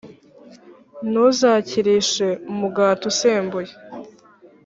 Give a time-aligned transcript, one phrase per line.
[1.09, 3.71] ntuzakirishe umugati usembuye;